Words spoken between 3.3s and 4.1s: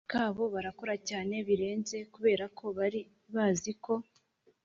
baziko